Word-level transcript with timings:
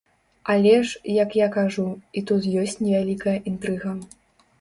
Але 0.51 0.71
ж, 0.85 1.01
як 1.23 1.35
я 1.39 1.49
кажу, 1.57 1.85
і 2.17 2.23
тут 2.31 2.47
ёсць 2.61 2.73
невялікая 2.87 3.37
інтрыга. 3.53 3.93